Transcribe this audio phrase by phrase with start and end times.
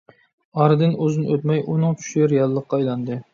[0.61, 3.21] ئارىدىن ئۇزۇن ئۆتمەي، ئۇنىڭ چۈشى رىياللىققا ئايلاندى.